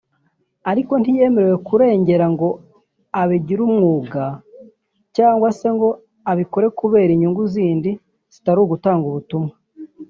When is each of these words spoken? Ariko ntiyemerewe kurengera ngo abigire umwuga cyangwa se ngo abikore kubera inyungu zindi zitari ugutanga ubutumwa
Ariko 0.71 0.93
ntiyemerewe 0.97 1.57
kurengera 1.67 2.25
ngo 2.33 2.47
abigire 3.21 3.61
umwuga 3.69 4.23
cyangwa 5.15 5.47
se 5.57 5.67
ngo 5.75 5.89
abikore 6.31 6.67
kubera 6.79 7.09
inyungu 7.13 7.43
zindi 7.53 7.91
zitari 8.33 8.59
ugutanga 8.65 9.05
ubutumwa 9.11 9.53